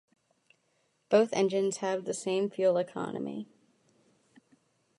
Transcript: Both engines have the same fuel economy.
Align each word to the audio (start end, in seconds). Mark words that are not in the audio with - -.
Both 1.09 1.29
engines 1.31 1.77
have 1.77 2.05
the 2.05 2.15
same 2.15 2.49
fuel 2.49 2.77
economy. 2.77 3.47